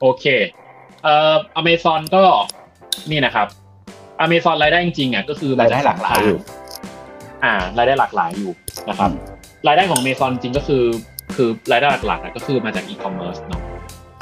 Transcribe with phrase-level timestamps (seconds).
[0.00, 0.24] โอเค
[1.02, 2.22] เอ่ออเมซอนก็
[3.10, 3.46] นี่นะครับ
[4.20, 6.38] อเมซอนรายได้จริงๆอะก็คือมรายได้หลากหลายอยู่
[7.44, 8.52] อ่ารายได้หลากหลายอยู่
[8.88, 9.10] นะครับ
[9.66, 10.84] รายได้ของอเมซอนจริงก็คือ
[11.36, 13.62] คือรายได้หลักๆอะก็คือมาจากอีคอมเมิร์ซเนาะ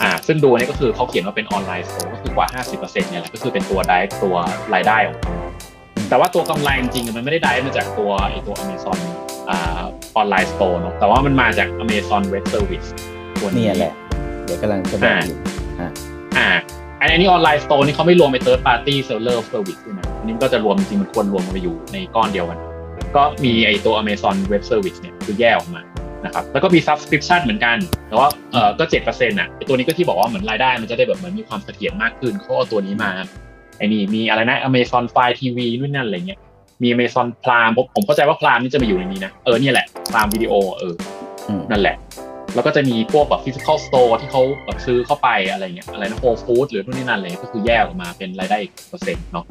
[0.01, 2.46] อ่าซึ่งดูนี่ก็คือเขาเขียนว่าเป็น online store ก็คือกว่า
[2.79, 4.36] 50%เนี่ยแหละก็คือเป็นตัวได้ตัว
[4.74, 5.34] รายได้ของเขา
[6.08, 8.98] แต่ว่าตัวกำไรจริงๆอะมันไม่ได้ได้มาจากตัวไอตัวอเมซอน
[9.50, 9.82] อ่า
[10.16, 12.88] online store เนาะแต่ว่ามันมาจาก Amazon Web Service
[13.40, 13.92] ตัวนี้เนี่ยแหละ
[14.45, 15.90] เดี๋ยวกำลังจะบอก อยู่
[16.38, 16.48] อ่า
[17.00, 22.59] อันนี้ออนไลน์สโตร์นี่เขาไม่รวมไป third party seller service ด้วยนะอันนี้ก็จะรวมจริงๆมันควรรวมกันไปอยู่ในก้อนเดียวกัน
[23.16, 25.83] ก็มีไอตัว Amazon Web Service เนี่ยคือแยกออกมา
[26.24, 27.77] นะครับแล้วก็มี subscription เหมือนกัน
[28.09, 33.10] แต่ว่าเออก็เจ็ดเปอร์เซ็นต์อะไอตัวนี้ก็ที่บอกว่าเหมือนรายได้มันจะได้แบบเหมือนมีความเสถียรมากขึ้นเขาเอาตัวนี้มา
[33.78, 36.41] ไอ้นี่มีอะไรนะ Amazon Fire TV นู่นนั่นอะไรเงี้ย
[36.83, 40.95] มี Amazon Prime ผมผมเข้าใจว่า Prime นี่จะมาอยู่ในนี้นะ เออเนี่ยแหละ Prime Video เออ
[41.48, 41.97] อืมนั่นแหละ
[42.59, 49.45] แล้วก็จะมีพวกแบบ physical store ที่เขาแบบซื้อเข้าไปอะไรเงี้ยอะไรนะ Whole Foods หรือนู่นนี่นั่นเงี้ยก็คือแยกออกมาเป็นรายได้อีกเปอร์เซ็นต์เนาะ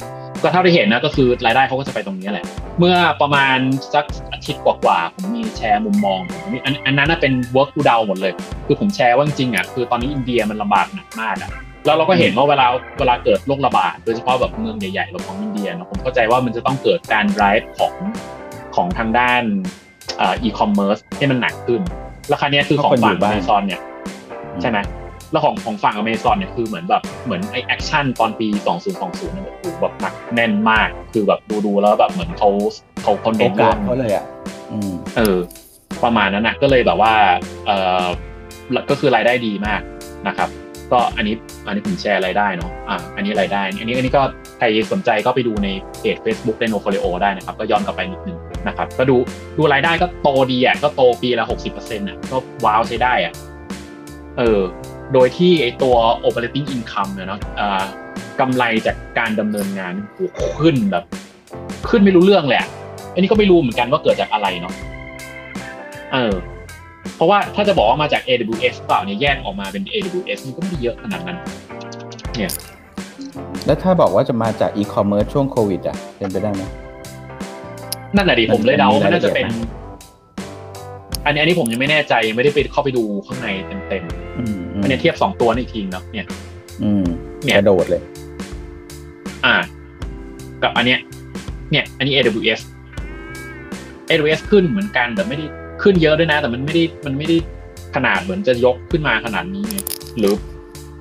[0.43, 2.45] ก็เท่าที่เห็นนะก็คือรายได้เขาก็จะไปตรงนี้แหละ
[2.79, 3.57] เมื่อประมาณ
[3.93, 8.33] สักอาทิตย์กว่าๆผมมีแชร์มุมมองผมมีอันอันนั้นนะเป็น work to down หมดเลย
[8.67, 11.51] คือผมแชร์ว่าจริงๆอะคือตอนนี้อินเดียมันลำบากหนักมากอะ
[11.85, 12.67] แล้วเราก็เห็นว่าเวลา
[12.99, 17.93] เวลาเกิดโรคระบาดโดยเฉพาะแบบเมืองใหญ่ๆแบบของอินเดียเนอะผมเข้าใจว่ามันจะต้องเกิดการ drive ของ
[18.75, 19.43] ของทางด้าน
[20.17, 21.81] เอ่อ e-commerce ให้มันหนักขึ้น
[22.27, 23.81] แล้วคราวเนี้ยคือของฝั่งเพราะคนอยู่บ้าน Amazon เนี่ย
[24.61, 24.77] ใช่ไหม
[25.31, 28.47] แล้วของของฝั่งอเมซอนเนี่ยคือเหมือนแบบเหมือนไอแอคชั่นตอนปี
[28.91, 32.49] 2020เนี่ยแบบแบบหนักแน่นมากคือแบบดูดูๆแล้วแบบเหมือนเขา
[33.03, 34.25] เขาเขาโอเน้นกาเรื่สองเขาเลยอะ
[34.71, 35.37] อืมเออ
[36.03, 37.13] ประมาณนั้นนะก็เลยแบบว่า
[37.65, 37.71] เอ
[38.03, 38.05] อ
[38.89, 39.81] ก็คือรายได้ดีมาก
[40.27, 40.49] นะครับ
[40.91, 44.21] ก็อันนี้อันนี้ผมแชร์รายได้เนาะอ่าอันนี้รายได้ อันนี้อันนี้ก็
[44.57, 45.67] ใครสนใจก็ไปดูใน
[45.99, 49.17] เพจ Facebook ไดโนโฟลิโอได้นะครับ ก็ย้อนกลับไปนิดนึง นะครับก็ดู
[49.57, 53.33] ดูรายได้ก็โตดีอะก็โตปีละหกสิบเปอร์เซ็นต์อะก็ว้าวใช้ได้อะ
[54.37, 54.61] เออ
[55.13, 55.95] โดยที่ไอตัว
[56.27, 57.83] operating income เนี่ยเนาะอ่า
[58.39, 59.93] กำไรจากการดำเนินงาน
[60.59, 61.03] ขึ้นแบบ
[61.89, 62.69] ขึ้นไม่รู้เรื่องเลยอะ
[63.13, 64.73] อันนี้ก็ไม่รู้เหมือนกันว่าเกิดจากอะไรเนาะ
[66.13, 66.33] เออ
[67.15, 71.37] เพราะว่าถ้าจะบอกว่ามาจาก AWS เปล่าเนี่ยแยกออกมาเป็น AWS มันก็ไม่ด้เยอะขนาดนั้น
[72.37, 72.51] เนี่ย
[73.65, 76.63] แล้วถ้าบอกว่าจะมาจากอีคอมเมิร์ซช่วงโควิดอะเป็นไปได้ไหม
[78.15, 83.47] นั่นแหละดิผมเลยเดาว่ามันน่าจะเป็นมันมีรายละเอียดอันนี้อันนี้ผมยังไม่แน่ใจยังไม่ได้ไปเข้าไปดูข้างใน
[83.89, 84.03] เต็ม
[84.37, 86.27] อืมๆอันนี้เทียบสองตัวนี่อีกทีเนาะเนี่ย
[86.83, 87.05] อืม
[87.43, 88.01] เนี่ยกระโดดเลย
[89.45, 89.55] อ่า
[90.63, 90.99] กับอันเนี้ย
[91.71, 92.61] เนี่ย อันนี้ AWS
[94.09, 95.45] AWS ขึ้นเหมือนกันแต่ไม่ได้
[95.83, 97.37] ขึ้นเยอะด้วยนะ แต่มันไม่ได้มันไม่ได้
[97.95, 99.77] ขนาดเหมือนจะยกขึ้นมาขนาดนี้ไง
[100.17, 100.33] หรือ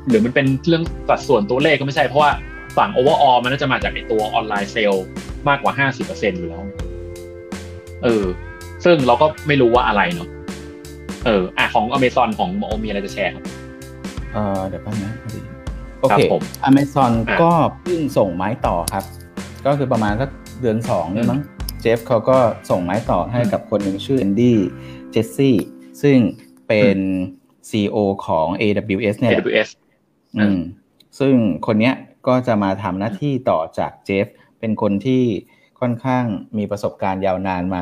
[0.08, 2.30] หรือมันเป็นเรื่องสัดส่วนตัวเลขก็ไม่ใช่เพราะว่า
[2.76, 4.94] ฝั่ง overall มันน่าจะมาจากไอตัวออนไลน์เซล
[5.48, 6.62] มากกว่า 50%อยู่แล้ว
[8.04, 8.24] เออ
[8.84, 10.28] ซึ่งเราก็ไม่รู้ว่าอะไรเนาะ
[11.26, 13.44] เอออะของ Amazon ของโอมีอะไรจะแชร์ครับ
[14.32, 15.40] เออเดี๋ยวแป๊บนะพอดี
[15.98, 17.52] โอครับเคผม Amazon อะก็
[17.82, 19.04] เพิ่งส่งไม้ต่อครับ
[19.66, 20.30] ก็คือประมาณสัก
[20.60, 21.40] เดือนสองเนี่ยมั้ง
[21.80, 22.38] เจฟเขาก็
[22.70, 24.56] ส่งไม้ต่อให้กับคนหนึ่งชื่อแอนดี้
[25.10, 25.56] เจสซี่
[26.02, 26.18] ซึ่ง
[26.68, 26.98] เป็น
[27.68, 27.96] CEO
[28.26, 29.68] ของ AWS เนี่ยแหละ AWS
[30.38, 30.58] อืม
[31.18, 31.34] ซึ่ง
[31.66, 31.94] คนเนี้ย
[32.26, 34.26] ก็จะมาทำหน้าที่ต่อจากเจฟ
[34.60, 35.22] เป็นคนที่
[35.81, 36.25] ค่อนข้าง
[36.59, 37.81] มีประสบการณ์ยาวนานมา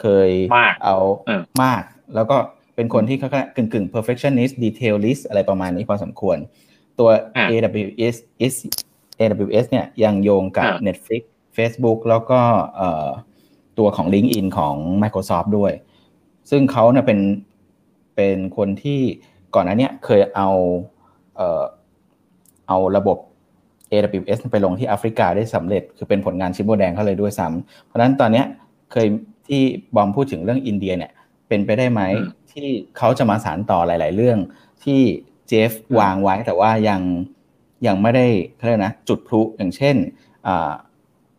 [0.00, 0.96] เคยมากเอา
[1.26, 1.82] เออมาก
[2.14, 2.36] แล้วก็
[2.74, 6.38] เป็นคนที่ค่อนข้างกึ่งกึ่ง perfectionist detailist อะไรประมาณนี้พอสมควร
[6.98, 8.54] ตัวอะ AWS is
[9.18, 11.22] AWS เนี่ยยังโยงกับอะ Netflix
[11.56, 12.40] Facebook แล้วก็
[12.76, 13.08] เอ่อ
[13.78, 15.72] ตัวของ LinkedIn ของ Microsoft ด้วย
[16.50, 17.20] ซึ่งเขาเนี่ยเป็น
[18.16, 19.00] เป็นคนที่
[19.54, 20.50] ก่อนหน้าเนี้ยเคยเอา
[21.36, 21.62] เอ่อ
[22.68, 23.18] เอาระบบ
[23.94, 28.46] AWS ไปลงที่แอฟริกาได้สำเร็จ คือเป็นผลงานชิปโบแดงเขาเลยด้วยซ้ำเพราะฉะนั้นตอนเนี้ย
[28.92, 29.06] เคย
[29.48, 29.62] ที่
[29.94, 31.12] บอมพูดถึงเรื่องอินเดียเนี่ย
[31.48, 32.68] เป็นไปได้ไหมอืมที่
[32.98, 34.38] เขาจะมาสานต่อหลาย ๆ เรื่อง
[34.84, 35.00] ที่
[35.48, 37.00] เจฟวางไว้แต่ว่ายัง
[37.86, 39.96] ยังไม่ได้เขาเรียกนะ จุดพลุอย่างเช่น
[40.46, 40.70] อา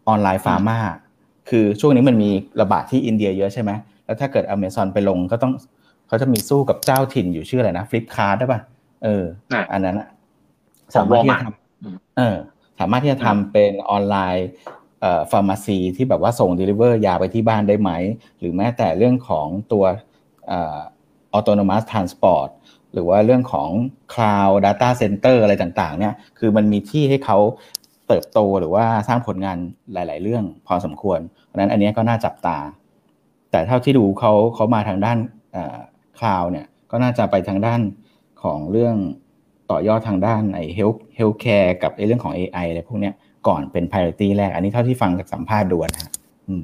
[0.07, 0.79] online pharma
[1.49, 3.71] คือช่วงนี้มันมีระบาดที่อินเดียเยอะใช่ไหม
[4.05, 5.53] แล้วถ้าเกิด Amazon ไปลงก็ต้อง
[6.07, 8.59] เขาจะมีสู้กับเจ้าถิ่นอยู่ชื่ออะไรนะ Flipkart ได้ป่ะ
[9.03, 9.23] เออ
[9.53, 10.07] อะอันนั้นอะ
[10.93, 11.64] ของสามารถที่จะ Walmart ทอืมำ
[12.17, 12.37] เออ
[12.79, 14.47] สามารถที่จะทำเป็นออนไลน์
[15.01, 17.91] เอ่อ pharmacy ที่แบบว่าส่ง deliver ยาไปที่บ้านได้ไหม
[18.39, 19.85] หรือแม้แต่เรื่องของตัว
[20.47, 20.79] เอ่อ
[21.37, 22.49] autonomous transport
[22.93, 23.69] หรือว่าเรื่องของ
[24.13, 27.37] cloud data center อะไรต่างๆ เนี่ย คือมันมีที่ให้เขา
[28.07, 29.57] เติบโตหรือว่าสร้างผลงาน
[29.93, 32.57] หลาย ๆ เรื่องพอสมควร เพราะฉะนั้นอันนี้ก็น่าจับตา
[33.51, 35.17] แต่เท่าที่ดูเขาเขามาทางด้าน
[36.19, 37.81] คลาวเนี่ยก็น่าจะไปทางด้าน
[38.43, 38.95] ของเรื่อง
[39.71, 43.13] ต่อยอดทางด้านไอ้ health healthcare กับไอ้เรื่องของ AI อะไรพวกเนี้ย
[43.47, 46.11] ก่อนเป็น priority แรก อันนี้เท่าที่ฟังจากสัมภาษณ์ดูนะฮะ
[46.47, 46.63] อืม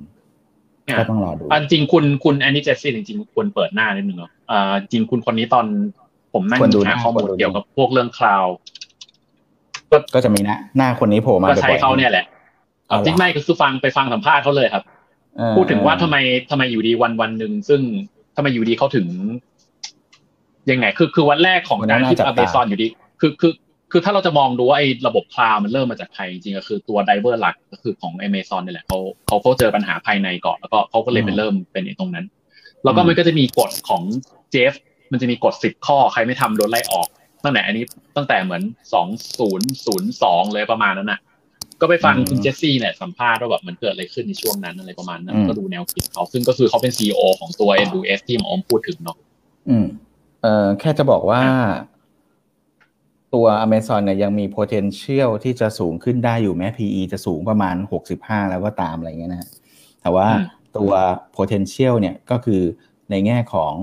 [1.00, 5.66] ก็ต้องรอดูอันจริงคุณคุณแอนนี่เจสซี่จริงๆควรเปิดหน้านิดนึงเนาะอ่าจริงคุณคนนี้ตอน
[6.34, 8.46] ผมนั่งคนดูหาหน้าข้อมูลคนดูเกี่ยวกับพวกเรื่องคลาว
[10.14, 12.26] ก็จะมีหน้าหน้าคนนี้โผล่มาก็ใช้บ่อยๆเขาเนี่ยแหละ
[12.88, 14.84] เอาเหรอจริงไม่ก็คือฟังไปฟังสัมภาษณ์เขาเลยครับ
[15.38, 16.16] เออพูดถึงว่าทำไม
[16.50, 17.82] ทำไมอยู่ดีวันวันหนึ่งซึ่ง
[18.36, 19.08] ทำไมอยู่ดีเขาถึง
[20.72, 22.88] ยังไง คือคือวันแรกของการที่อเมซอนอยู่ดี
[23.22, 23.54] คือคือ
[23.92, 32.26] คือถ้าเราจะมองดูว่าไอ้ระบบคลาวมันเริ่มมาจากใครจริงๆก็คือตัวไดเวอร์หลักก็คือของ Amazon นี่แหละเขาเขาเขาเจอปัญหาภายในก่อนแล้วก็เขาก็เลยไปเริ่มเป็นไอ้ตรงนั้น
[32.84, 34.04] แล้วก็มันก็จะมีกฎของ
[34.52, 34.74] เจฟ
[35.12, 37.08] มันจะมีกฎสิบข้อใครไม่ทำโดนไล่ออก
[37.44, 37.86] ตั้งแต่อันนี้
[38.16, 38.62] ตั้งแต่เหมือน
[38.94, 39.08] สอง
[39.40, 41.20] ศูนย์ศูนย์สองเลยประมาณนั้นน่ะ
[41.82, 49.18] ก็ไปฟังคุณเจสซี่เนี่ยสัมภาษณ์ว่าแบบมันเกิดอะไรขึ้นในช่วงนั้นอะไรประมาณนั้น ก็ดูแนวคิดเขาซึ่งก็คือเขาเป็นซีอของตัว AWS ที่หมออมพูดถึงเนาะ
[49.70, 49.86] อืม
[50.42, 51.44] เอ่อแค่จะบอกว่า
[53.34, 57.76] ตัว Amazon เนี่ยยังมี potential ที่จะสูงขึ้นได้อยู่แม้ PE จะสูงประมาณ
[58.14, 59.50] 65 แล้วก็ตามอะไรเงี้ยนะฮะ
[60.02, 60.28] แต่ว่า
[60.78, 60.92] ตัว
[61.38, 62.62] potential เนี่ยก็คือ
[63.12, 63.74] ในแง่ของ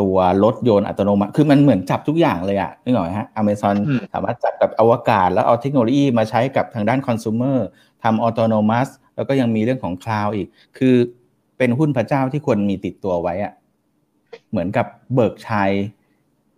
[0.00, 3.76] ตัวรถยนต์อัตโนมัติ คือมันเหมือนจับทุกอย่างเลยอะนึกออกไหมฮะ Amazon
[4.12, 7.58] สามารถจับกับอวกาศ แล้วเอาเทคโนโลยีมาใช้กับทางด้านคอน sumer
[8.02, 10.48] ทำ autonomous แล้วก็ยังมีเรื่องของ cloud อีก
[10.78, 10.94] คือ
[11.58, 13.52] เป็นหุ้นพระเจ้าที่ควรมีติดตัวไว้อะ
[14.50, 15.70] เหมือนกับเบิร์กเชียร์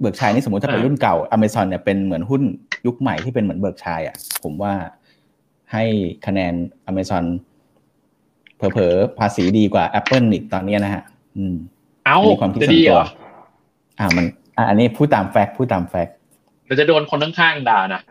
[0.00, 2.42] เบิร์กเชียร์นี่สมมติถ้าเป็นรุ่นเก่า Amazon เนี่ยเป็นเหมือนหุ้น
[2.86, 4.72] ยุคใหม่ที่เป็นเหมือนเบิร์กชัยอะผมว่า
[5.72, 5.84] ให้
[6.26, 6.54] คะแนน
[6.90, 7.24] Amazon
[8.56, 11.02] เผลอๆภาษีดีกว่า Apple อีกตอนนี้นะฮะ
[11.36, 11.56] อืม
[12.06, 13.04] เอ้าอันนี้ความคิดจะส่วดีนเหตัรวอ
[13.98, 14.26] อ่ามัน
[14.56, 16.16] อะอันนี้พูดตามแฟกต์พูดตามแฟกต์
[16.66, 18.02] เราจะโดนคนข้างๆด่านะ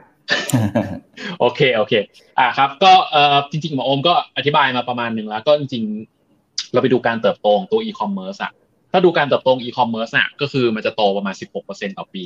[1.39, 1.93] โอเค โอเค
[2.39, 8.51] อ่าครับ ก็เอ่อจริงๆหมอโอมก็อธิบายมาประมาณหนึ่งแล้ว ก็จริงๆ เราไปดูการเติบโตของตัวอีคอมเมิร์ซอะ
[8.93, 11.35] ถ้าดูการเติบโตอีคอมเมิร์ซอะก็คือมันจะโตประมาณ
[11.65, 12.23] 16%ต่อปี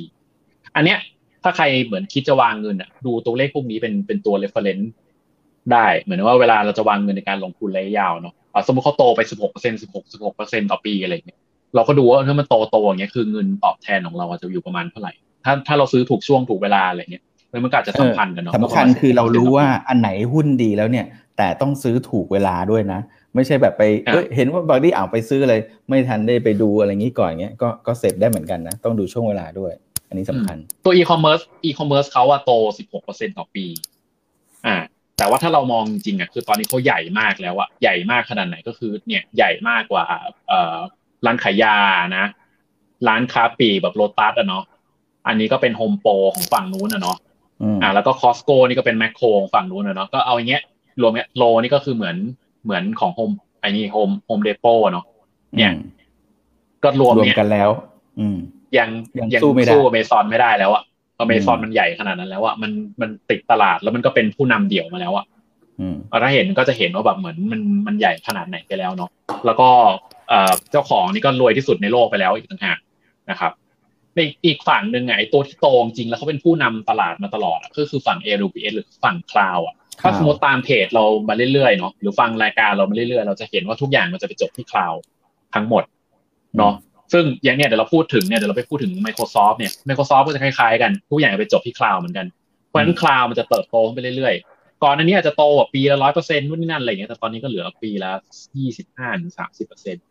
[0.75, 0.99] อันเนี้ย
[1.43, 4.87] ถ้าใครเหมือนคิดจะวางเงินอะดูตัวเลขพวกนี้เป็นเป็นตัว reference
[5.71, 9.21] ได้เหมือนว่าเวลาเราจะวางเงินในการลงทุนระยะยาวเนาะอะสมมติเขาโตไป
[9.53, 11.39] 16% 16 16%ต่อปีอะไรอย่างเงี้ย
[11.75, 15.13] เราก็ดูว่าถ้ามันโตโตอย่างเงี้ยคือเงินตอบแทนของเราอาจจะอยู่ประมาณเท่าไหร่
[15.45, 17.23] ถ้าถ้าเราซื้อถูกช่วงถูกเวลาอะไรเงี้ย
[17.63, 21.05] มันก็อาจจะสัมพันธ์กันเนาะสำคัญคือเรารู้ว่าอันไหนหุ้นดีแล้วเนี่ย
[21.37, 22.99] แต่ต้องซื้อถูกเวลาด้วยนะ
[23.35, 29.73] ไม่ใช่แบบไปเอ้ยเห็นว่าบางที่อ่าวไปซื้อเลย ไม่ทันได้ไปดูอะไรงี้ก่อนเงี้ยก็ก็เสร็จได้เหมือนกันนะ ต้องดูช่วงเวลาด้วย
[30.07, 32.51] อันนี้สำคัญ ตัว e-commerce e-commerce เขาอะโต
[32.93, 33.65] 16%ต่อปี
[34.65, 34.75] อ่า
[35.17, 40.05] แต่ว่าถ้าเรามองจริงอะคือตอนนี้เขาใหญ่มากแล้วอะใหญ่มากขนาดไหนก็คือ เนี่ยใหญ่มากกว่า
[40.47, 40.77] เอ่อ
[41.25, 41.77] ร้านขายยา
[42.17, 42.25] นะ
[43.07, 44.63] ร้านค้าปลีกแบบโลตัสอะเนาะ
[45.27, 47.17] อันนี้ก็เป็นโฮมโปรของฝั่งนู้นอะเนาะ
[47.81, 50.63] อ่า แล้วก็คอสโกนี่ก็เป็นแมคโครของฝั่งนู้นอะเนาะก็เอาอย่างเงี้ย
[51.01, 52.17] รวมเนี้ยโลว์นี่ก็คือเหมือน
[52.67, 55.05] เหมือนของโฮมไอ้นี่โฮมโฮมเดโปเนาะ
[55.57, 55.73] เนี่ย
[56.83, 57.69] ก็รวมรวมเนี่ยกันแล้ว
[58.19, 58.37] อืม
[58.77, 60.83] ยังยังยังสู้ไม่ได้สู้อเมซอนไม่ได้แล้วอะ
[61.19, 62.71] อเมซอนอืมมันใหญ่ขนาดนั้นแล้วอะมัน
[63.01, 65.25] มันติดตลาดแล้วมันก็เป็นผู้นำเดี่ยวมาแล้วอะ
[65.79, 69.09] อืมถ้าเห็นก็จะเห็นว่าแบบเหมือนมันมันใหญ่ขนาดไหนไปแล้วเนาะ
[69.45, 69.69] แล้วก็
[70.29, 72.79] เอ่อเจ้าของนี่ก็รวยที่สุดในโลกไปแล้วอีกต่างหาก
[73.29, 73.51] นะครับ
[74.15, 84.93] ในอีกฝั่งหนึ่งไงไอ้ตัวที่โตจริงแล้วเขาเป็นผู้นำตลาดมาตลอดอะก็คือฝั่ง AWS หรือฝั่ง cloud อะ ถ้าสมมติตามเพจเรามาเรื่อยๆเนาะหรือฟังรายการเรามาเรื่อยๆ เราจะเห็นว่าทุกอย่างมันจะไปจบที่คลาว
[85.53, 85.83] ทั้งหมด
[86.57, 86.73] เนาะ
[87.13, 92.27] ซึ่งอย่างเนี้ยเดี๋ยวเราพูดถึงเนี่ยเดี๋ยวเราไปพูดถึง Microsoft เนี่ย Microsoft ก็จะคล้ายๆกัน ทุกอย่างไปจบที่คลาวเหมือนกัน
[92.67, 98.11] เพราะฉะนั้นคลาวมันจะเติบโตขึ้นไปเรื่อยๆ ก่อนอันนี้อาจจะโตแบบปีละร้อยเปอร์เซ็นต์นู่นนี่นั่นอะไรอย่างเงี้ยแต่ตอนนี้ก็เหลือปีละ
[98.57, 100.03] ยี่สิบห้าถึงสามสิบเปอร์เซ็นต์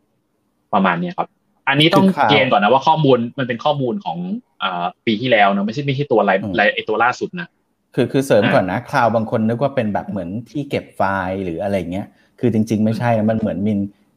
[0.74, 1.28] ประมาณเนี้ยครับ
[1.68, 4.18] อันนี้ต้องคือข่าวเกณฑ์ก่อนนะว่าข้อมูลมันเป็นข้อมูลของ
[4.62, 7.48] อ่าปีที่แล้วเนอะไม่ใช่ไม่ใช่ตัวอะไรอืมอะไรไอตัวล่าสุดนะ
[7.98, 12.06] คือคือเสริมอ่าก่อนนะ cloud บางคนนึกว่าเป็นแบบเหมือนที่เก็บไฟล์หรืออะไรเงี้ย
[12.40, 13.72] คือจริง ๆ ไม่ใช่นะมันเหมือนมี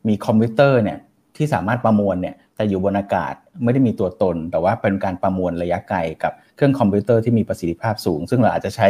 [0.07, 0.97] มีคอมพิวเตอร์เนี่ย
[1.37, 3.33] ที่สามารถประมวลเนี่ยแต่อยู่บนอากาศ
[3.63, 8.87] ไม่ได้มีตัวตน แต่ว่าเป็นการประมวลระยะไกลกับเครื่องคอมพิวเตอร์ที่มีประสิทธิภาพสูง ซึ่งเราอาจจะใช้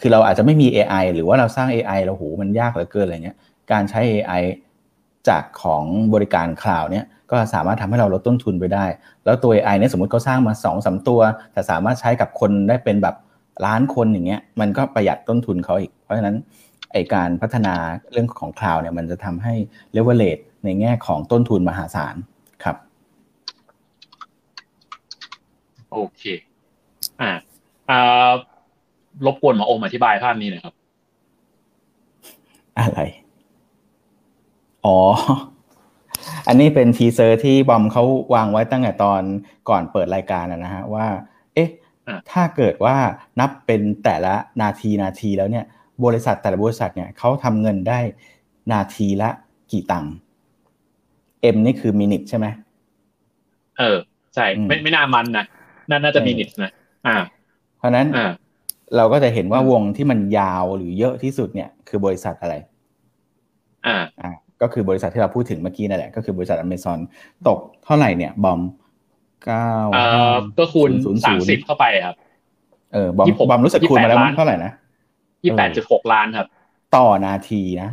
[0.00, 3.36] คือเราอาจจะไม่มี AI หรือว่าเราสร้าง AI เราโหมันยากเหลือเกินอะไรเงี้ย
[3.72, 4.42] การใช้ AI
[5.28, 5.84] จากของ
[6.14, 8.86] บริการ cloud เนี่ยก็สามารถทำให้เราลดต้นทุนไปได้
[9.24, 11.20] แล้วตัว AI เนี่ยสมมติเขาสร้างมา2อสตัว
[11.52, 13.16] แต่สามารถใช้กับคนได้เป็นแบบ
[13.66, 16.36] ล้านคนอย่างเงี้ยมันก็ประหยัดต้นทุนเขาอีก เพราะฉะนั้น
[16.92, 17.74] ไอ้การพัฒนา
[18.12, 19.54] เรื่องของ cloud เนี่ยมันจะทำให้
[19.92, 22.14] เลเวลเลตในแง่ของต้นทุนมหาศาล
[22.64, 22.76] ครับ
[25.92, 26.22] โอเค
[27.20, 27.30] อ่า
[27.90, 28.30] อ่า
[29.26, 30.74] รบกวนหมอโอมอธิบายภาพนี้หน่อยครับ
[32.78, 33.00] อะไร
[34.84, 34.98] อ๋อ
[36.48, 39.22] อันนี้เป็น teaser ที่บอมเขาวางไว้ตั้งแต่ตอน
[39.68, 41.39] ก่อนเปิดรายการนะฮะว่าเอ๊ะอะ
[42.30, 42.96] ถ้าเกิดว่า
[43.40, 45.64] นับเป็นแต่ละนาทีนาทีแล้วเนี่ย
[46.04, 48.00] บริษัทแต่ละบริษัทเนี่ยเขาทำเงินได้
[48.72, 49.30] นาทีละ
[49.72, 50.12] กี่ตังค์
[51.54, 52.46] M นี่คือ minute ใช่ไหม
[53.78, 53.98] เออ
[54.34, 55.44] ใช่อืมไม่ไม่น่ามันนะ
[55.90, 56.72] น่าน่าจะมีเออนิดนะ
[57.06, 57.16] อ่า
[57.78, 58.32] เพราะฉะนั้นอ่า
[58.96, 62.54] เราก็จะเห็นว่าวงที่มันยาวหรือเยอะที่สุดเนี่ย คือบริษัทอะไร
[63.86, 64.30] อ่า อ่า
[64.62, 66.98] ก็คือบริษัทที่เราพูดถึงเมื่อกี้นั่นแหละก็คือบริษัทอเมซอน
[67.48, 68.60] ตกเท่าไหร่เนี่ยบอม
[69.44, 72.16] เก้าเอ่อก็คูณศูนย์สามศูนย์สิบเข้าไปครับ
[72.92, 74.72] เออบอมยี่สิบหกบอมรู้สึกคูณมาแล้วยี่สิบแปดมั้งเท่าไหร่นะ
[75.44, 76.46] ยี่แปดจุดหกล้านครับ
[76.96, 77.90] ต่อนาทีนะ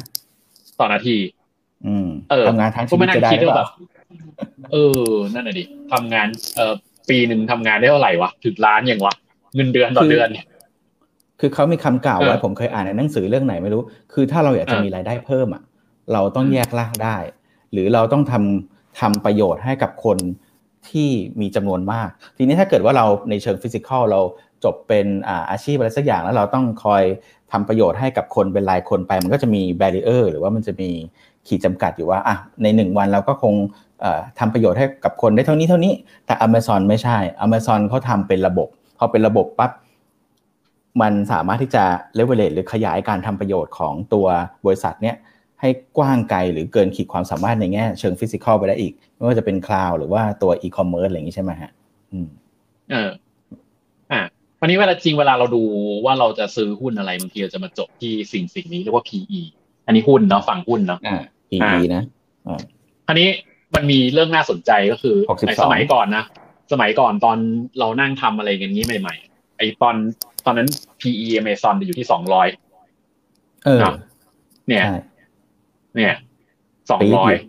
[0.80, 1.16] ต่อนาที
[1.88, 3.70] อืมเออทำงานทั้งชีก็วิไม่ตน่าจะได้คิดหรือว่าเปแบล่าบ
[4.72, 5.01] เออ
[5.34, 5.63] นั่นน่ะดิ
[5.94, 6.74] ทำงาน เอ่อ
[7.10, 9.13] ปีหนึ่งทำงานได้เท่าไหร่วะถึงล้านอย่างวะ
[9.56, 10.46] เงินเดือนต่อเดือนเนี่ย
[11.39, 13.82] คือเขามีคำกล่าวไว้เออผมเคยอ่านในหนังสือเรื่องไหนไม่รู้
[14.13, 15.63] คือถ้าเราอยากจะเออมีรายได้เพิ่มอะ
[16.13, 17.18] เราต้องอืมแยกล่างได้
[17.72, 20.18] หรือเราต้องทำทำประโยชน์ให้กับคน
[20.91, 21.10] ที่
[21.41, 24.22] มีจำนวนมาก ทีนี้ถ้าเกิดว่าเราในเชิง physical เรา
[24.63, 25.06] จบเป็น
[25.51, 27.03] อาชีพอะไรสักอย่างแล้วเราต้องคอย
[27.51, 30.89] ทำประโยชน์ให้กับคนเป็นรายคนไป มันก็จะมี barrier หรือว่ามันจะมี
[31.48, 33.53] ขีดจำกัดอยู่ว่าอะในหนึ่งวันเราก็คง
[34.01, 35.94] เอ่อทำประโยชน์ให้กับคนได้เท่านี้เท่านี้
[36.25, 38.67] แต่ Amazon ไม่ใช่ Amazon เขาทำเป็นระบบ
[38.98, 39.72] พอเป็นระบบปั๊บ
[41.01, 41.84] มันสามารถที่จะ
[42.15, 44.25] เลเวลเลหรือขยายการทำประโยชน์ของตัว
[44.65, 45.15] บริษัทเนี้ย
[45.62, 51.72] ให้กว้างไกลหรือเกินขีดความสามารถในแง่เชิง physical ไปได้อีก ไม่ว่าจะเป็น cloud หรือว่าตัวอีคอมเมิร์ซอะไรอย่างนี้ใช่ไหมฮะ
[52.12, 52.28] อืม
[52.92, 53.10] เออ
[54.12, 54.22] อะ
[54.62, 55.64] วันนี้เวลาจริงเวลาเราดู
[56.06, 59.42] ว่าเราจะซื้อหุ้นอะไรบางทีเราจะมาจบที่สิ่งสิ่งนี้เรียกว่า PE
[59.86, 62.04] อันนี้หุ้นเนาะฝั่งหุ้นเนาะ อ่า PE นะ
[62.48, 62.62] อ่า
[63.08, 63.28] อันนี้
[63.76, 66.24] มันมีเรื่องน่าสนใจก็คือ62ในสมัยก่อนนะ
[66.72, 67.38] สมัยก่อนตอน
[67.80, 69.96] เรานั่งทำอะไรกันนี้ใหม่ ๆ ไอตอน
[70.46, 70.68] ตอนนั้น
[71.02, 72.48] PE Amazon อยู่ที่สองร้อย
[73.66, 73.96] เออ เนาะ
[74.68, 74.98] เนี่ยใช่
[75.96, 76.13] เนี่ย
[76.89, 77.41] สองปี๊ดร้ออยยู่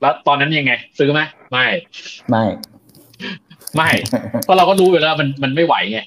[0.00, 1.20] แล้วตอนนั้นยังไง ซื้อไหม
[1.50, 1.66] ไม่
[2.30, 2.44] ไม่
[3.76, 3.90] ไม่
[4.44, 5.98] เพราะเราก็รู้อยู่แล้วมันมันไม่ไหวไง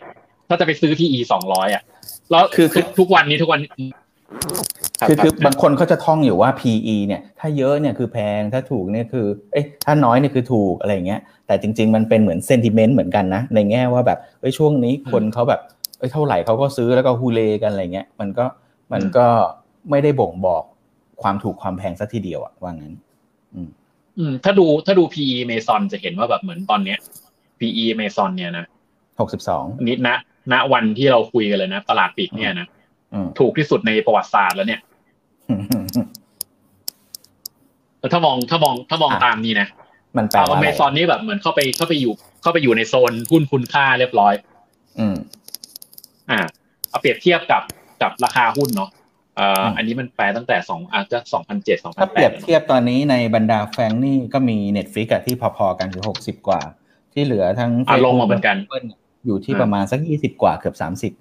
[0.47, 1.83] ถ้าจะไปซื้อที่ E สองร้อยอะ
[2.31, 3.69] แล้วคือทุกทุกวันนี้ทุกวันนี้
[5.07, 15.61] คือคือรับบางคนเขาจะท่องอยู่ว่า PE เนี่ย ถ้าเยอะเนี่ยคือแพงถ้าถูกเนี่ยคือ เอ๊ะถ้าน้อยเนี่ยคือถูกอะไรอย่างเงี้ย แต่จริง ๆ มันเป็นเหมือนเซนติเมนต์เหมือนกันนะ ในแง่ว่าแบบเอ้ยช่วงนี้คนเขาแบบ
[15.99, 18.45] เอ้ยเท่าไหร่เขาก็ซื้อแล้วก็ฮูเลกันอะไรเงี้ย มันก็
[18.93, 19.25] มันก็
[19.89, 20.63] ไม่ได้บ่งบอก
[21.21, 22.93] ความถูกความแพงสัทีเดียวอะว่างั้น
[24.19, 26.99] อืมถ้าดูถ้าดู PE Amazon จะเห็นว่าแบบเหมือนตอนเนี้ย
[27.59, 28.65] PE Amazon เนี่ยนะ
[29.19, 30.09] หกสิบสองอันนี้ณ
[30.53, 32.67] ณวันที่เราคุยกันเลยนะ ตลาดปิดเนี่ยนะ
[33.13, 34.81] อืมถูกที่สุดในประวัติศาสตร์แล้วเนี่ย
[37.99, 39.67] แต่ถ้ามองถ้ามองถ้ามองอะตามนี้นะ
[40.17, 44.33] มันแปลเอาว่าออะไรเมซอนนี่แบบเหมือนเข้าไปเข้าไปอยู่ เข้าไปอยู่ในโซนหุ้นคุณค่าเรียบร้อย
[44.99, 45.15] อืม
[46.29, 46.39] อ่า
[46.89, 47.63] เอาเปรียบเทียบกับ
[48.01, 56.61] กับราคาหุ้นเนาะเอ่ออืมอันนี้มันแปลตั้งแต่สองอาจจะสองพันเจ็ดสองพัถ้านเปแปรียดบเทียบตอนนี้ในบรรดาแฟงนี่ก็มี Netflix อะที่พอๆกันคือหกสิบกว่า
[57.13, 58.87] ที่เหลือทั้งอะ Facebook ลงมาเหมือนกัน Apple
[59.25, 61.13] อยู่ที่อ่าประมาณสักยี่สิบกว่าเกือบสามสิบ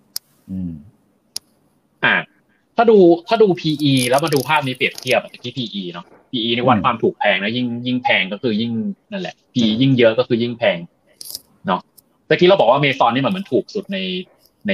[0.50, 0.72] อืม
[2.04, 2.14] อ่า
[2.76, 2.96] ถ้าดู
[3.28, 8.72] ถ้าดู PE แล้วมาดูภาพนี้เปรียบเทียบกับที่ PE เนาะ PE ในวัดอืมความถูกแพงนะยิ่งยิ่งแพงก็คือยิ่ง
[9.12, 10.78] นั่นแหละ PE ยิ่งเยอะก็คือยิ่งแพง
[11.66, 11.80] เนาะ
[12.28, 13.98] ตะกี้เราบอกว่าเมซอนนี่มันเหมือนถูกสุดใน
[14.68, 14.72] ใน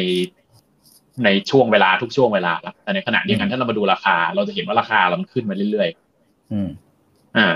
[1.24, 5.88] ในช่วงเวลาทุกช่วงเวลาแล้วแต่ในขณะเดียวกันถ้าเรามาดูราคา เราจะเห็นว่าราคาเรามันขึ้นมาเรื่อย
[6.52, 7.46] อืมๆอ่า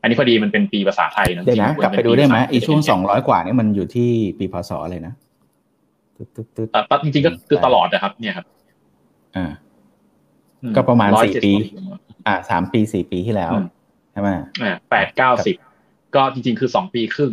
[0.00, 5.14] อันนี้พอดีมันเป็นปีภาษาไทยนะเดี๋ยวนะจริงๆกลับไปนดูเป็นได้ไหมภาษาอีช่วงเยสองร้อยกว่านี่มันอยู่ที่ปีพศอะไรนะ
[6.16, 8.46] ตึ๊ดตึ๊ดตึ๊ดแต่แต่จริงๆก็คือตลอดนะครับ เนี่ยครับ
[9.36, 9.46] อ่า
[10.62, 11.52] อืก็ประมาณ170สี่ปี
[12.26, 13.66] อ่าสามปีสี่ปีที่แล้วอืม
[14.12, 14.28] ใช่ไหม
[14.62, 15.56] อ่าแปดเก้าสิบ
[16.14, 17.32] ก็จริง ๆ คือสองปีครึ่ง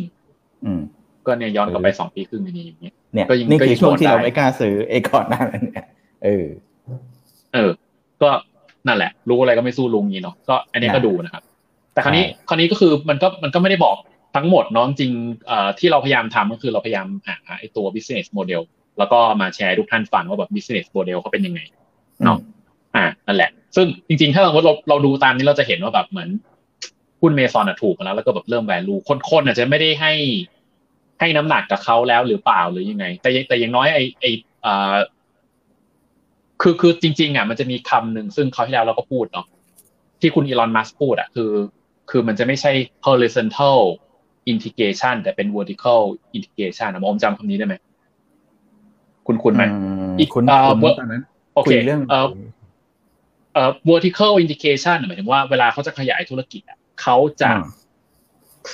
[0.65, 0.81] อืม
[1.25, 5.85] ก็เนี่ยย้อนกลับไปสองปีครึ่งนี้อย่างเงี้ย เนี่ยก็ยังนี่ก็คืยัองช่วงที่เราโดนได้ไม่กล้าซื้อเอก่อนหน้านั้นเนี่ย
[6.23, 6.45] เออ
[7.53, 7.71] เออ
[8.21, 8.29] ก็
[8.87, 11.43] นั่นแหละ รู้อะไรก็ไม่สู้ลุงนี้เนาะก็ อันนี้ก็นะดูนะครับ
[11.93, 13.97] แต่คราวนี้ใช่คราวนี้ก็คือมันก็มันก็ไม่ได้บอก
[14.35, 18.61] ทั้งหมดเนาะจริงๆเอ่อที่เราพยายามทำก็คือเราพยายามหาไอ้ตัว business model
[18.99, 21.61] แล้วก็มาแชร์ให้ทุกท่านฟังว่าแบบ business model เขาเป็นยังไง
[22.25, 22.37] เนาะ
[22.95, 26.29] อ่านั่นแหละ ซึ่งจริงๆ ถ้าสมมติเราเราดูตามนี้เราจะเห็นว่าแบบเหมือน
[27.21, 28.95] หุ้นเมซอนอะถูกแล้วแล้วก็แบบเริ่มแวลู
[29.29, 30.13] คนๆอาจจะไม่ได้ให้
[31.21, 34.25] ให้น้ำหนักกับเขาแล้วหรือเปล่าหรือยังไง แต่ยังแต่อย่างน้อยไอไอ
[34.65, 34.95] อ่า
[36.61, 39.45] คือคือจริง ๆอะมันจะมีคำหนึ่งซึ่งเขาวที่แล้วเราก็พูดเนาะ
[40.21, 41.51] ที่คุณอีลอนมัสพูดอะคือ
[42.09, 42.71] คือมันจะไม่ใช่
[43.07, 43.79] horizontal
[44.51, 46.01] integration แต่เป็น vertical
[46.37, 47.75] integration นะผมจำคำนี้ได้ไหม
[49.27, 49.77] คุณคุณไหมอื
[50.11, 51.23] มอีกคุณเอ่อคุณเวิร์กตอนนั้น
[51.53, 52.27] โอคุเคยเรื่องเอ่อ
[53.53, 57.65] เอ่อ vertical integration หมายถึงว่าเวลาเขาจะขยายธุรกิจอะเขาจะอืม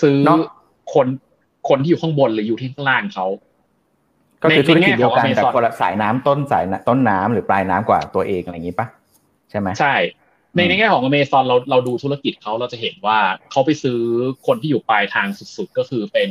[0.02, 0.40] ซื้อเนอะ
[0.94, 1.08] คน
[1.70, 3.28] คนที่อยู่ข้างบนหรืออยู่ที่ข้างล่างเขา
[4.44, 8.88] ก็คือธุรกิจเดียวกันในแง่ของแต่ Amazon คนละสายน้ำต้นสายน้ำต้นน้ำหรือปลายน้ำกว่าตัวเองอะไรอย่างนี้ปะ
[9.50, 9.96] ใช่ไหมใช่
[10.56, 13.20] ในอืมในแง่ของอเมซอนเราเราดูธุรกิจเขาเราจะเห็นว่า
[13.52, 14.00] เขาไปซื้อ
[14.48, 16.30] คนที่อยู่ปลายทางสุดๆ ก็คือเป็น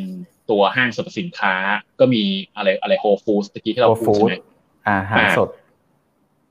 [0.51, 1.55] ตัวห้างสรรพสินค้า
[2.01, 2.23] ก็มี
[2.57, 4.35] อะไรอะไรโฮฟูสตะกี้ที่เราพูดใช่ไหม
[4.89, 5.49] อาหารสด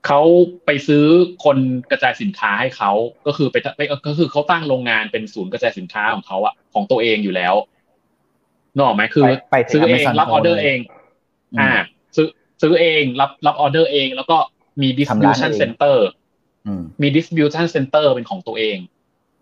[0.06, 0.22] เขา
[0.66, 1.04] ไปซื้อ
[1.44, 1.58] คน
[1.90, 2.92] กระจายสินค้าให้เขา
[3.26, 7.54] ก็คือไปไปก็คือเขาตั้งโรงงานเป็นศูนย์กระจายสินค้าของเขาอะของตัวเองอยู่แล้ว
[8.76, 10.78] นกออกไหมคือไปไปถึงซื้อเอง Amazon รับออเดอร์ Home เอง
[11.54, 11.70] อืมอ่า
[12.16, 12.28] ซื้อ
[12.62, 14.36] ซื้อเองรับรับออเดอร์เอง แล้วก็
[14.82, 15.96] มีทำร้าน distribution เอง center
[16.66, 18.78] อืมมี distribution center เป็นของตัวเอง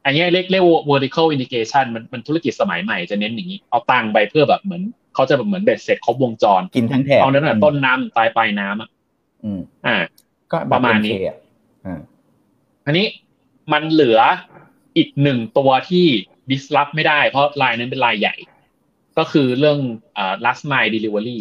[0.05, 4.83] อันนี้เรียกเรียก vertical integration มันมันธุรกิจสมัยใหม่จะเน้นอย่างนี้ เอาตังไปเพื่อแบบเหมือน
[5.14, 8.88] เขาจะแบบเหมือนเบ็ดเสร็จครบวงจร กินทั้งแถบเอาตั้งแต่ต้นน้ำปลายปลายน้ำอะ
[9.45, 9.97] อืมอ่า
[10.53, 11.37] ก็ประมาณนี้แบบ MK อะ
[11.87, 12.00] อ่า
[12.87, 13.07] อันนี้
[13.73, 14.21] มันเหลือ
[14.97, 16.07] อีกหนึ่งตัวที่
[16.50, 18.35] disrupt ไม่ได้เพราะลายนั้นเป็นลายใหญ่
[19.18, 19.78] ก็คือเรื่อง
[20.16, 21.40] อ่า last mile delivery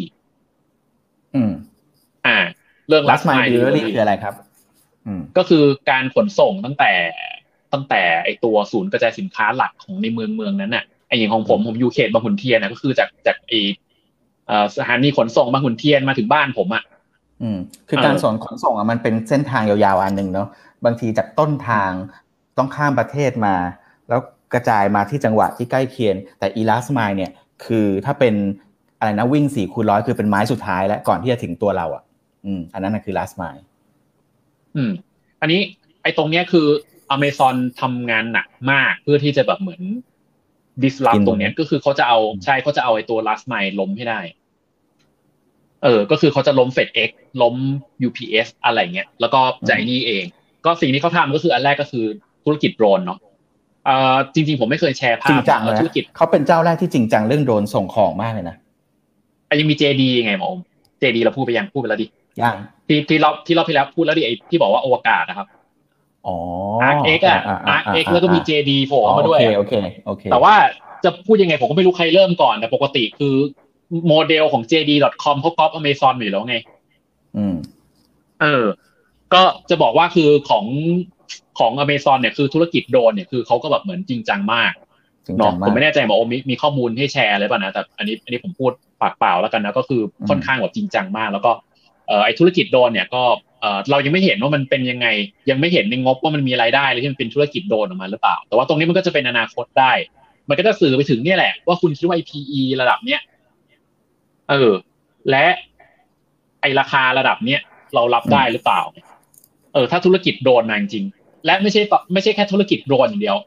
[1.36, 1.52] อืม
[2.28, 2.38] อ่า
[2.88, 4.34] เรื่อง last mile delivery คืออะไรครับ
[5.08, 6.92] อืม ก็คือการขนส่งตั้งแต่
[7.74, 13.54] ตั้งแต่ไอตัวศูนย์กระจายสินค้าหลักของในเมืองเมืองนั้นน่ะไออย่างของผมผมอยู่เขตบางขุนเทียนนะก็คือจากจากไอ
[14.48, 16.84] เอ่อสถานีขนส่งบางขุนเทียนมาถึงบ้านผมอะ
[17.42, 17.58] อืม
[17.90, 20.48] คือเออการส่งขนส่งอะมันเป็นเส้นทางยาวๆอันหนึ่งเนาะ
[20.86, 21.92] บางทีจากต้นทาง
[22.58, 23.56] ต้องข้ามประเทศมา
[24.10, 24.20] แล้ว
[24.54, 27.32] กระจายมาที่จังหวัดที่ใกล้เคียงแต่อีลาสไมเนี่ย
[27.66, 28.36] คือถ้าเป็น
[29.00, 32.04] อะไรนะวิ่งสี่คูณร้อยคือเป็นไม้สุดท้ายแล้วก่อนที่จะถึงตัวเราอะ
[32.46, 33.64] อืม อันนั้นนะคือ last mile
[34.76, 34.92] อืม
[35.42, 35.60] อันนี้
[36.04, 36.68] ไอตรงเนี้ยคือ
[37.12, 39.82] อเมซอนทำงานหนักมากเพื่อที่จะแบบเหมือน
[40.84, 44.20] disrupt กินตรงเนี้ยก็คือเขาจะเอาใช่เขาจะเอาไอตัว last mile ล้มให้ได้
[45.84, 47.10] เออ ก็คือเขาจะล้ม FedEx
[47.42, 47.56] ล้ม
[48.08, 50.26] UPS อะไรเงี้ย แล้วก็จะไอ้นี่เอง
[50.66, 52.06] ก็สิ่งที่เขาทำก็คืออันแรกก็คือ
[52.44, 53.33] ธุรกิจโดรนเนาะเอ่อ
[54.34, 58.56] จริงๆ ผมไม่เคยแชร์ภาจริพงจังเลยธุรกิจนะเขาเป็นเจ้าแรกที่จริงจังเรื่องโดรนส่งของมากเลยนะ
[59.48, 60.60] อะยังมี JD ไงหมออม
[61.02, 62.08] JD เราพูดไปยังพูดไปแล้วดิ
[62.42, 62.56] ย่าง
[62.88, 65.48] ที่ที่เราที่เราที่แล้วพูดแล้วดิไอ้ที่บอกว่าอวกาศนะครับ
[66.28, 66.36] อ๋อ
[66.90, 67.40] Arc X อะ
[67.76, 69.74] Arc X แล้วก็มี JD โผล่เข้ามาด้วยโออะเคโอเค
[70.06, 70.54] โอเคแต่ว่า
[71.04, 73.36] จะพูดยังไงผมก็ไม่รู้ใครเริ่มก่อนแต่ปกติคือ
[74.08, 76.56] โมเดลของ JD.com เขาก๊อป Amazon อยู่แล้วไง
[77.38, 77.56] อืม
[78.42, 78.66] เออ
[79.34, 80.66] ก็จะบอกว่าคือของ
[81.60, 84.74] ของ Amazon เนี่ยคือธุรกิจโดรนเนี่ยคือเขาก็แบบเหมือนจริงจังมาก
[85.26, 88.72] จริงจัเนาะงผมามกไม่แน่ใจบอกว่ามีมีข้อมูลให้แชร์อะไรป่ะนะแต่อันนี้อันนี้ผมพูด
[89.02, 91.52] ปากเปล่าแล้วกันนะก็คือค่อนข้างแบบจริงจังมาก แล้วก็
[92.08, 93.24] เอ่อไอธุรกิจโดรนเนี่ยก็
[93.62, 95.08] เอ่อเรายังไม่เห็นว่ามันเป็นยังไง
[95.50, 99.92] ยังไม่เห็นในงบว่ามันมีรายได้เลยที่มันเป็นธุรกิจโดรนออกมาหรือเปล่า แต่ว่าตรงนี้มันก็จะเป็นอนาคตได้
[100.50, 103.22] มันก็จะสื่อไปถึงเนี่ยแหละว่าคุณคิดว่า PE ระดับเนี้ย
[104.50, 104.72] เออ
[105.30, 105.46] และ
[106.62, 107.62] ไอราคาระดับเนี้ย
[107.94, 108.82] เรารับได้หรือเปล่า
[109.74, 113.38] เออ ถ้าธุรกิจโดรนมาจริงๆ และไม่ใช่ปะไม่ใช่แค่ธุรกิจโดรนอย่างเดียว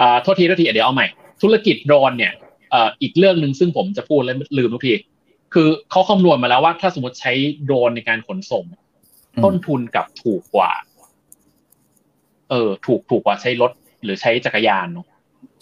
[0.00, 1.06] อ่าโทษทีโทษทีเดี๋ยวเอาใหม่
[1.42, 2.32] ธุรกิจโดรนเนี่ย
[2.70, 4.94] เอ่ออีกเรื่องหนึ่งซึ่งผมจะพูดแล้วลืมทุกที
[5.54, 7.32] คือเขาคำนวณมาแล้วว่าถ้าสมมติใช้
[7.64, 8.64] โดรนในการขนส่ง
[9.34, 10.72] อืมต้นทุนกลับถูกกว่า
[12.50, 13.72] เออ ถูกถูกกว่าใช้รถ
[14.04, 15.06] หรือใช้จักรยานเนาะ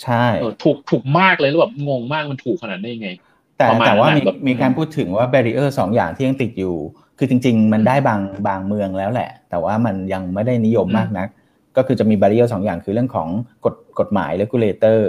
[0.02, 3.10] ใช่เออถูกถูกมากเลยแล้วแบบงงมากมันถูกขนาดนี้ยังไง
[3.58, 6.74] แต่ประมาณแต่ว่านั้นมีแบบมีการพูดถึงว่า barrier สองอย่างที่ยังติดอยู่
[7.18, 11.28] คือจริง ๆ มันได้บางบางเมืองแล้วแหละ แต่ว่ามันยังไม่ได้นิยมมากนัก
[11.76, 13.28] ก็คือจะมี barrier สองอย่างคือเรื่องของ
[13.64, 15.00] กฎกฎหมาย regulator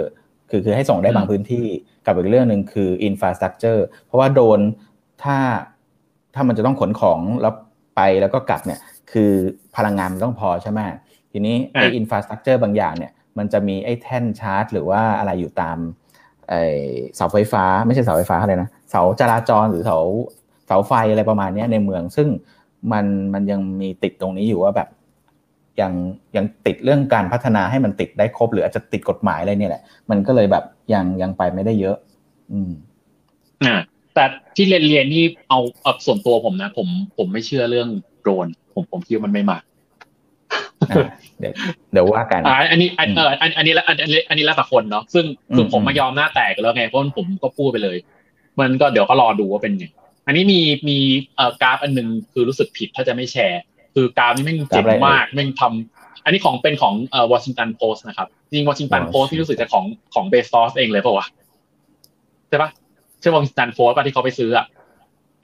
[0.50, 1.66] คือคือให้ส่งได้บางพื้นที่
[2.06, 4.60] กับอีกเรื่องหนึ่งคือ infrastructure เพราะว่าโดรน
[5.22, 5.36] ถ้า
[6.34, 7.54] ถ้ามันจะต้องขนของแล้ว
[7.96, 8.80] ไปแล้วก็กลับเนี่ย
[9.12, 9.30] คือ
[9.76, 10.80] พลังงานมันต้องพอใช่ไหม
[11.32, 15.78] ทีนี้ไอ้อะ infrastructure บางอย่างเนี่ยมันจะมีไอ้แท่นชาร์จ หรือว่าอะไรอยู่ตาม
[16.48, 16.62] ไอ้
[17.16, 19.98] เสาไฟฟ้า ไม่ใช่เสาไฟฟ้าอะไรนะเสาจราจรหรือเสา
[20.66, 22.28] เสาไฟอะไรประมาณเนี้ยในเมือง ซึ่ง
[22.92, 24.88] มันมันยังมีติดตรงนี้อยู่ว่าแบบ
[25.80, 25.92] ยัง
[26.36, 31.96] ยังติดเรื่องการพัฒนาให้มันติดได้ครบ หรืออาจจะติดกฎหมายอะไรเนี่ยแหละ มันก็เลยแบบยังยังไปไม่ได้เยอะ
[32.52, 32.70] อืม
[33.66, 33.76] อ่า
[34.14, 34.24] แต่
[34.56, 36.88] ที่เรียนเรียนนี่เอาเอาส่วนตัวผมนะ ผม
[37.18, 37.88] ผมไม่เชื่อเรื่อง
[38.20, 39.64] โดรนผมผมคิดว่ามันไม่มาอะ
[41.40, 41.54] เดี๋ยว
[41.92, 47.96] เดี๋ยวว่ากันอ่าอันนี้อันเอออันอันนี้ละอันอันนี้อันนี้แล้วแต่คนเนาะซึ่งคืออืมผมมายอมหน้าแตกแล้วไงเพราะผมก็พูดไปเลย
[48.60, 49.86] มันก็เดี๋ยวก็รอดูว่าเป็นไง
[50.26, 50.98] อันนี้มีมี
[51.36, 53.60] เอ่อกราฟอันหนึงคือรู้สึกผิดถ้าจะไม่แชร์
[53.98, 59.84] คือกราฟนี้แม่งเจ๋งมากแม่งทำอันนี้ของเป็นของเอ่อวอชิงตันโพสต์นะครับ จริงวอชิงตันโพสต์ที่รู้สึกจะของ
[60.14, 61.26] ของเบสซอสเองเลยเปล่าวะ
[62.48, 62.70] ใช่ปะ
[63.20, 64.66] ใช่วอชิงตันโพสต์ป่ะที่เขาไปซื้ออะ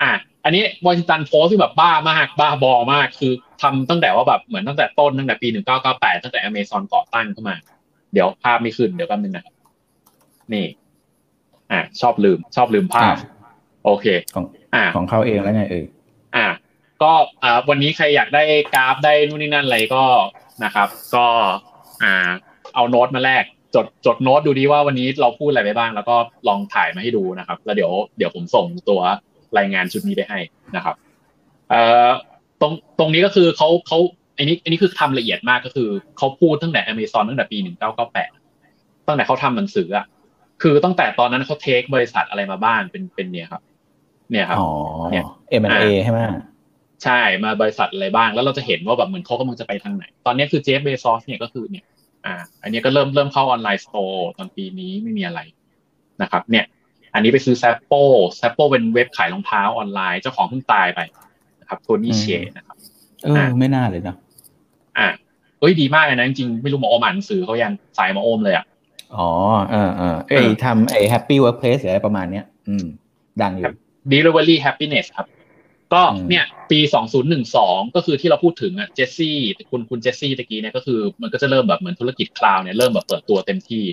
[0.02, 0.12] อะ
[0.44, 7.56] อันนี้วอชิงตันโพสต์ที่แบบบ้ามาก บ้าบอมากคือทำตั้งแต่ว่าแบบเหมือนตั้งแต่ต้นตั้งแต่ปีหนึ่งเก้าเก้าแปดตั้งแต่อเมซอนก่อตั้งขึ้นมา
[8.12, 9.54] เดี๋ยวภาพไม่ขึ้นเดี๋ยวแป๊บนึงนะครับ
[10.52, 10.64] นี่
[11.72, 13.30] อะชอบลืม ชอบลืมภาพอะ
[13.84, 15.93] โอเค ของอะของเขาเองแล้วไงเอ่ยอะ
[17.02, 18.42] ก็อ่าวันนี้ใครอยากได้
[18.74, 20.04] กราฟได้นู่นนี่นั่นอะไรก็
[20.64, 21.26] นะครับ ก็
[22.02, 22.30] อ่า
[22.74, 26.16] เอาโน้ตมาแลกจดจดโน้ตดูดีว่าวันนี้เราพูดอะไรไปบ้าง แล้วก็
[26.48, 29.00] ลองถ่ายมาให้ดูนะครับ แล้วเดี๋ยวเดี๋ยวผมส่งตัว
[29.58, 30.38] รายงานชุดนี้ไปให้
[30.76, 30.94] นะครับ
[31.70, 32.08] เอ่อ
[32.60, 33.98] ตรงตรงนี้ก็คือเขาเขา
[34.36, 38.30] อันนี้อันนี้คือทำละเอียดมากก็คือเขาพูดตั้งแต่ Amazon ตั้งแต่ปีหนึ่งเก้าเก้าแปด
[39.06, 40.06] ตั้งแต่เขาทำหนังสืออะ
[40.62, 43.62] คือตั้งแต่ตอนนั้นเขา take บริษัทอะไรมาบ้างเป็นเป็นเนี่ยครับ
[44.30, 44.68] เนี่ยครับอ๋อ
[45.10, 45.24] เนี่ย
[45.62, 46.20] M&A ใช่ไหม
[47.04, 51.84] ใช่มาบริษัทอะไรบ้าง แล้วเราจะเห็นว่าแบบเหมือนเขากำลังจะไปทางไหน ตอนนี้คือเจฟฟ์ เบซอสเนี่ยก็คือเนี่ย
[52.26, 55.40] อ่า อันนี้ก็เริ่มเริ่มเข้า online store ตอนปีนี้ไม่มีอะไร
[56.22, 56.64] นะครับ เนี่ย
[57.14, 57.92] อันนี้ไปซื้อ Zappos
[58.36, 61.00] Zappos เป็นเว็บขายรองเท้าออนไลน์เจ้าของเพิ่งตายไป
[61.60, 62.24] นะครับโทนี่เช
[62.56, 62.76] นะครับ
[63.24, 64.16] เออไม่น่าเลยนะ
[64.98, 65.08] อ่า
[65.64, 68.64] อ้ยดีมากเลยนะจริงๆไม่รู้หมอโอมอ่านหนังสือเขายังสายหมอโอมเลยอะ
[69.16, 69.28] อ๋อ
[69.70, 72.86] เออเออเอ้ยทำไอ้ Happy Workplace หรืออะไรประมาณเนี้ย อืม
[73.42, 73.72] ดังอยู่
[74.12, 75.26] delivery happiness ครับ
[75.94, 76.78] ก็อืมเนี่ยปี
[77.36, 79.36] 2012 ก็คือที่เราพูดถึงอะเจสซี่
[79.70, 83.84] คุณคุณเจสซี่ตะกี้เนี่ยก็คือมันก็จะเริ่มแบบเหมือนธุรกิจคลาวด์เนี่ยเริ่มแบบเปิดตัวเต็มที่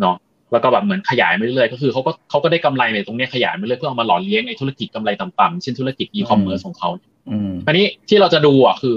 [0.00, 0.16] เนาะ
[0.52, 6.90] แล้วก็แบบเหมือนขยายไปเรื่อยๆก็คือเขาก็เขาก็ได้กำไรในตรงเนี้ยขยายไปเรื่อยเพื่อเอามาหล่อเลี้ยงไอ้ธุรกิจกำไรต่ำๆเช่นธุรกิจอีคอมเมิร์ซของเขา
[7.30, 8.96] อืมอันนี้ที่เราจะดูอะคือ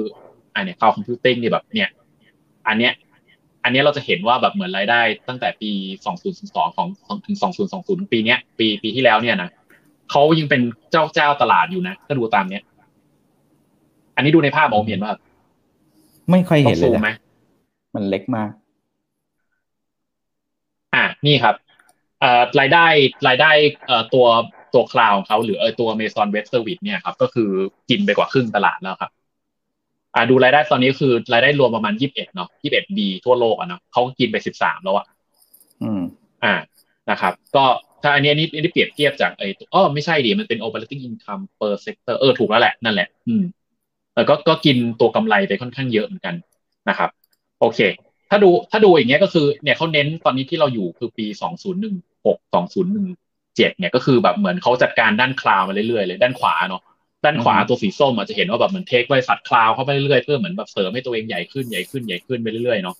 [0.55, 1.89] อันเนี้ยคลาวด์คอมพิวติ้งนี่แบบเนี่ย
[2.67, 2.93] อันเนี้ย
[3.63, 5.71] อันเนี้ยเราจะเห็นว่าแบบเหมือนรายได้ตั้งแต่ปี
[6.23, 6.88] 2002 ของ
[7.25, 7.38] ถึง
[7.73, 9.49] 2020 ปีเนี้ยปีปีที่แล้วเนี่ยนะ
[10.12, 12.63] เขายังเป็นเจ้าเจ้าตลาดอยู่นะถ้าดูตามเนี้ย
[14.15, 15.13] อันนี้ดูในภาพมองเห็นว่า
[16.32, 17.15] ไม่ค่อยต้อเห็นงเลซูยมไหมนะ
[17.95, 18.52] มันเล็กมาก
[20.95, 21.56] อะนี่ครับ
[22.19, 22.86] เอ่อรายได้
[23.28, 23.52] รายได้
[23.88, 24.28] เอ่อตัว
[24.74, 27.50] ตัวคลาวของเขาหรือเออตัว Amazon Web Service เนี่ยครับ ก็คือ
[27.89, 29.12] กินไปกว่าครึ่งตลาดแล้วครับ
[30.15, 35.06] อ่าดูรายได้ตอนนี้คือรายได้รวมประมาณ21เนาะ21 B ทั่วโลกอะเนาะเขาก็กินไป13แล้วอะ
[35.84, 36.02] อืม
[36.43, 36.54] อ่า
[37.10, 37.65] นะครับ ก็
[38.03, 43.43] ถ้าอันนี้อันนี้อันนี้เปรียบเทียบจากไอ้อ๋อไม่ใช่ดิมันเป็น operating income per sector เออถูกแล้วแหละนั่นแหละ อืม
[44.13, 46.35] แต่ก็ก็กินตัวกำไรไปค่อนข้างเยอะเหมือนกัน
[46.89, 47.09] นะครับ
[47.59, 47.79] โอเค
[48.29, 51.25] ถ้าดูถ้าดูอย่างเงี้ยก็คือเนี่ยเขาเน้นตอนนี้ที่เราอยู่คือปี
[51.81, 56.81] 2016 2017เนี่ยก็คือแบบเหมือนเขาจัดการด้านคลาวมาเรื่อยๆเลยด้านขวาเนาะ
[57.25, 62.95] ด้านขวาอือฮึตัวสีส้มอาจจะเห็นว่าแบบเหมือนเทคบริษัทคลาวเข้าไปเรื่อยๆเพื่อเหมือนแบบเสริมให้ตัวเองใหญ่ขึ้นใหญ่ขึ้นใหญ่ขึ้นไปเรื่อยๆเนาะ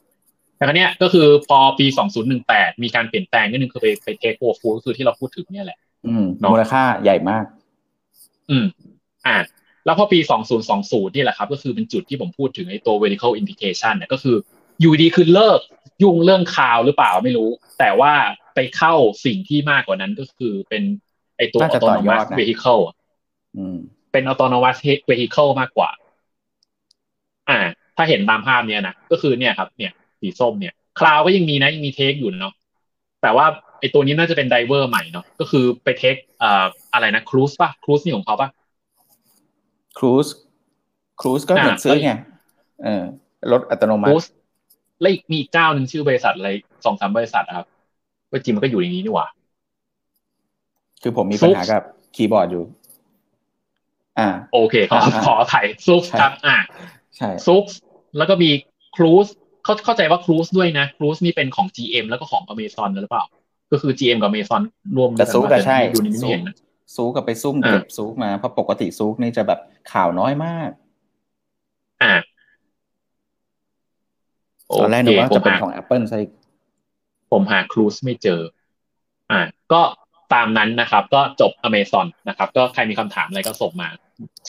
[0.60, 1.86] แต่ครั้งนี้ยก็คือพอปี
[2.34, 7.46] 2018 มีการเปลี่ยนแปลงนิดนึงคือไปไปเทคโอฟูก็คือที่เราพูดถึงเนี่ยแหละ อืมเนอะมูลค่าใหญ่มาก
[8.50, 8.66] อืม
[9.26, 9.38] อ่า
[9.86, 10.20] แล้วพอปี
[10.68, 14.36] 2020 นี่แหละครับ ก็คือเป็นจุดที่ผมพูดถึงไอ้ตัว vertical integration เนี่ยก็คือ
[14.82, 15.60] อยู่ดีคือเลิก
[16.04, 18.14] ยุ่งเรื่องคลาวด์หรือเปล่าไม่รู้ แต่ว่า
[18.56, 18.94] ไปเข้า
[19.26, 20.84] สิ่งที่มากกว่านั้นก็คือเป็น
[21.38, 22.96] ไอ้ตัวน่าจะต่อยอด autonomous นะ vehicle อะ
[23.58, 23.78] อืม
[24.12, 24.78] เป็น autonomous
[25.10, 25.90] vehicle มากกว่า
[27.50, 27.60] อ่า
[27.98, 32.54] ถ้าเห็นตามภาพเนี้ยนะ ก็คือเนี่ยครับ เนี่ย สีส้มเนี่ย คลาวด์ก็ยังมีนะยังมี tech อยู่เนาะ
[33.22, 33.46] แต่ว่า
[33.80, 38.50] ไอตัวนี้น่าจะเป็น driver ใหม่เนาะก็คือไป take เอ่ออะไรนะ Cruise ป่ะ Cruise นี่ของเขาป่ะ
[39.98, 40.28] ครูซ
[41.22, 42.12] ครูซก็เหมือนอ่าซื้อไง
[42.84, 43.04] เออ
[43.52, 44.26] รถอัตโนคมัรูติซ
[45.02, 46.50] แล้วอีกมีอีกเจ้าหนึ่งชื่อบริษัทอะไร
[46.86, 47.68] สองสามบริษัทอะครับ
[48.30, 49.28] ว่าจริงมันก็อยู่ในนี้นี่หว่า
[51.02, 51.84] คือผมมีปัญหากับ
[52.16, 52.64] คีย์บอร์ดอยู่
[54.20, 56.58] อ่า โอเคขออ่าขอไถ่ซุปใช่ครับ อ่า
[57.18, 57.64] ใช่ซุป
[58.18, 58.50] แล้วก็มี
[58.96, 59.28] ครูซ
[59.64, 63.24] เขาเข้าใจว่าครูซด้วยนะครูซนี่เป็นของ GM แล้วก็ของ Amazon หรือเปล่า
[63.72, 64.62] ก็คือ GM กับ Amazon
[64.98, 66.56] รวมแต่ซุกมาก็ใช่อยู่ในนี้ซุไม่กเห็นนะ
[66.96, 69.60] ซุกกับไปซุ่มอ่าเก็บซุกมาเพราะปกติซุกนี่จะแบบ
[69.94, 70.70] ข่าวน้อยมาก
[72.04, 72.14] อ่า
[74.80, 76.32] ตอนแรกนึกว่าโอเคจะเป็นผมหของ Apple ซะอีก
[77.32, 78.42] ผมหาครูซไม่เจอ
[79.32, 79.42] อ่า
[79.74, 79.82] ก็
[80.34, 83.90] ตามนั้นนะครับ ก็จบ Amazon นะครับ ก็ใครมีคำถามอะไรก็ส่งมา